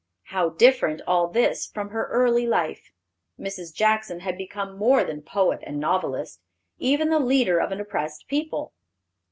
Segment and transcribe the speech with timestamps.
[0.33, 2.91] How different all this from her early life!
[3.39, 3.71] Mrs.
[3.71, 6.41] Jackson had become more than poet and novelist;
[6.79, 8.73] even the leader of an oppressed people.